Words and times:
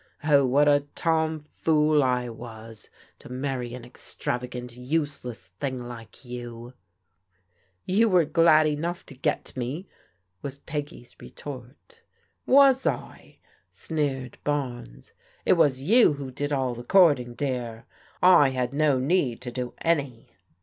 Oh, 0.23 0.47
what 0.47 0.67
a 0.67 0.87
tom 0.95 1.41
fool 1.41 2.01
I 2.01 2.27
was 2.27 2.89
to 3.19 3.31
marry 3.31 3.75
an 3.75 3.85
extravagant, 3.85 4.75
use 4.75 5.23
less 5.23 5.49
thing 5.59 5.77
like 5.87 6.25
you!"" 6.25 6.73
You 7.85 8.09
were 8.09 8.25
glad 8.25 8.65
enough 8.65 9.05
to 9.05 9.13
get 9.13 9.55
me," 9.55 9.85
was 10.41 10.57
Peggy's 10.57 11.15
re 11.19 11.29
tort." 11.29 12.01
Was 12.57 12.87
I?" 12.87 13.37
sneered 13.71 14.39
Barnes." 14.43 15.13
It 15.45 15.53
was 15.53 15.83
you 15.83 16.13
who 16.13 16.31
did 16.31 16.51
all 16.51 16.73
the 16.73 16.83
courting, 16.83 17.35
dear. 17.35 17.85
I 18.23 18.49
had 18.49 18.73
no 18.73 18.97
need 18.97 19.39
to 19.41 19.51
do 19.51 19.75
any." 19.83 20.31